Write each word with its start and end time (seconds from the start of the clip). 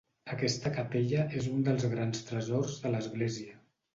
Aquesta 0.35 0.71
capella 0.77 1.25
és 1.41 1.49
un 1.51 1.59
dels 1.67 1.85
grans 1.91 2.25
tresors 2.29 2.79
de 2.87 2.95
l'església. 2.95 3.55